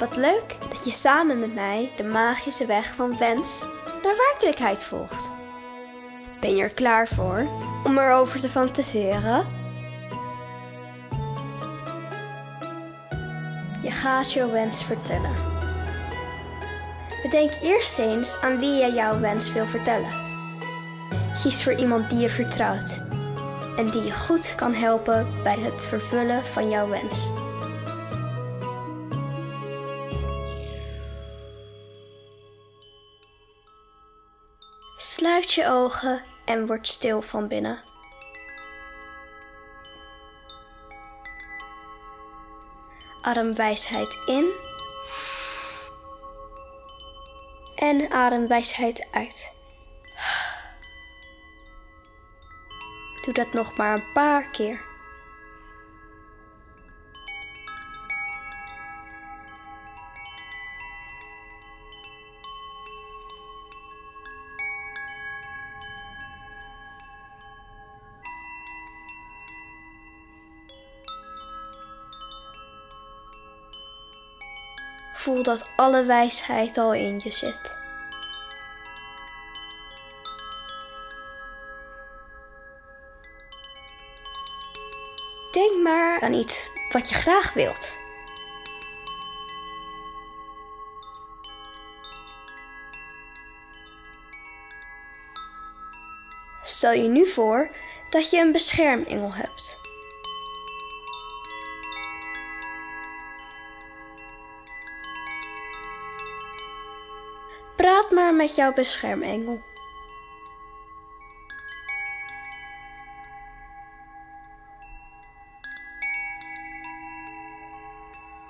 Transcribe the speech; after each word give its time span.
Wat 0.00 0.16
leuk 0.16 0.56
dat 0.68 0.84
je 0.84 0.90
samen 0.90 1.38
met 1.38 1.54
mij 1.54 1.92
de 1.96 2.04
magische 2.04 2.66
weg 2.66 2.94
van 2.94 3.18
wens 3.18 3.66
naar 4.02 4.16
werkelijkheid 4.16 4.84
volgt. 4.84 5.32
Ben 6.40 6.56
je 6.56 6.62
er 6.62 6.74
klaar 6.74 7.08
voor 7.08 7.46
om 7.84 7.98
erover 7.98 8.40
te 8.40 8.48
fantaseren? 8.48 9.46
Je 13.82 13.90
gaat 13.90 14.32
je 14.32 14.50
wens 14.50 14.84
vertellen. 14.84 15.34
Bedenk 17.22 17.52
eerst 17.62 17.98
eens 17.98 18.40
aan 18.40 18.58
wie 18.58 18.74
je 18.74 18.92
jouw 18.92 19.20
wens 19.20 19.52
wil 19.52 19.66
vertellen. 19.66 20.28
Kies 21.42 21.62
voor 21.62 21.74
iemand 21.74 22.10
die 22.10 22.18
je 22.18 22.30
vertrouwt 22.30 23.02
en 23.76 23.90
die 23.90 24.02
je 24.02 24.12
goed 24.12 24.54
kan 24.54 24.74
helpen 24.74 25.26
bij 25.42 25.58
het 25.58 25.84
vervullen 25.84 26.46
van 26.46 26.70
jouw 26.70 26.88
wens. 26.88 27.30
Sluit 35.02 35.52
je 35.52 35.66
ogen 35.66 36.22
en 36.44 36.66
word 36.66 36.88
stil 36.88 37.22
van 37.22 37.48
binnen. 37.48 37.82
Adem 43.22 43.54
wijsheid 43.54 44.18
in 44.24 44.52
en 47.74 48.10
adem 48.10 48.46
wijsheid 48.48 49.08
uit. 49.12 49.56
Doe 53.24 53.34
dat 53.34 53.52
nog 53.52 53.76
maar 53.76 53.92
een 53.92 54.12
paar 54.12 54.50
keer. 54.50 54.89
Voel 75.20 75.42
dat 75.42 75.70
alle 75.76 76.04
wijsheid 76.04 76.78
al 76.78 76.94
in 76.94 77.20
je 77.24 77.30
zit. 77.30 77.78
Denk 85.52 85.82
maar 85.82 86.20
aan 86.20 86.32
iets 86.32 86.70
wat 86.92 87.08
je 87.08 87.14
graag 87.14 87.52
wilt. 87.52 87.98
Stel 96.62 96.92
je 96.92 97.08
nu 97.08 97.26
voor 97.26 97.70
dat 98.10 98.30
je 98.30 98.38
een 98.38 98.52
beschermengel 98.52 99.32
hebt. 99.32 99.89
Praat 107.80 108.10
maar 108.10 108.34
met 108.34 108.54
jouw 108.54 108.72
beschermengel. 108.72 109.62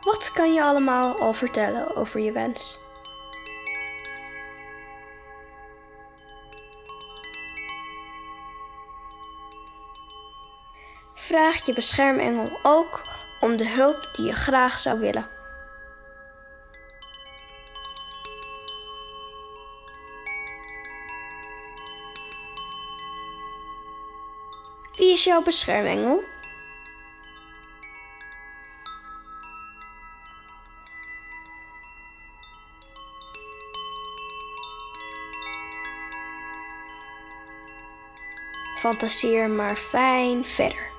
Wat 0.00 0.30
kan 0.32 0.54
je 0.54 0.62
allemaal 0.62 1.18
al 1.18 1.32
vertellen 1.32 1.96
over 1.96 2.20
je 2.20 2.32
wens? 2.32 2.78
Vraag 11.14 11.66
je 11.66 11.72
beschermengel 11.72 12.58
ook 12.62 13.02
om 13.40 13.56
de 13.56 13.68
hulp 13.68 14.08
die 14.12 14.26
je 14.26 14.34
graag 14.34 14.78
zou 14.78 15.00
willen. 15.00 15.39
Wie 24.96 25.12
is 25.12 25.24
jouw 25.24 25.42
beschermengel? 25.42 26.24
Fantaseer 38.78 39.50
maar 39.50 39.76
fijn 39.76 40.44
verder. 40.44 40.89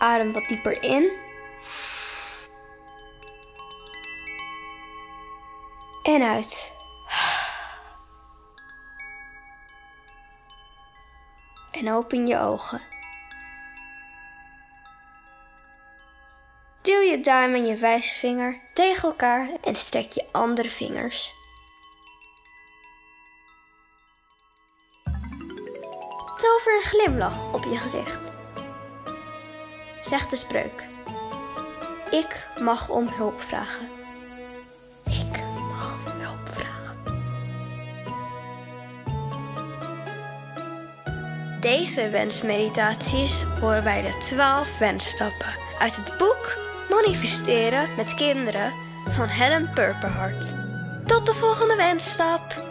Adem 0.00 0.32
wat 0.32 0.48
dieper 0.48 0.82
in. 0.82 1.10
En 6.02 6.22
uit. 6.22 6.76
En 11.70 11.92
open 11.92 12.26
je 12.26 12.38
ogen. 12.38 12.80
Til 16.82 17.00
je 17.00 17.20
duim 17.20 17.54
en 17.54 17.66
je 17.66 17.76
wijsvinger 17.76 18.60
tegen 18.72 19.08
elkaar 19.08 19.50
en 19.62 19.74
strek 19.74 20.10
je 20.10 20.28
andere 20.32 20.70
vingers. 20.70 21.34
Tover 26.36 26.76
een 26.76 26.82
glimlach 26.82 27.52
op 27.52 27.64
je 27.64 27.76
gezicht. 27.76 28.39
Zeg 30.10 30.26
de 30.26 30.36
spreuk. 30.36 30.84
Ik 32.10 32.46
mag 32.60 32.88
om 32.88 33.08
hulp 33.08 33.40
vragen. 33.40 33.88
Ik 35.04 35.42
mag 35.68 35.98
om 36.06 36.20
hulp 36.20 36.48
vragen. 36.48 36.96
Deze 41.60 42.08
wensmeditaties 42.10 43.42
horen 43.60 43.84
bij 43.84 44.02
de 44.02 44.16
12 44.18 44.78
wensstappen 44.78 45.54
uit 45.78 45.96
het 45.96 46.16
boek 46.18 46.58
Manifesteren 46.88 47.88
met 47.96 48.14
kinderen 48.14 48.72
van 49.06 49.26
Helen 49.26 49.70
Purperhart. 49.74 50.54
Tot 51.06 51.26
de 51.26 51.32
volgende 51.32 51.76
wensstap! 51.76 52.69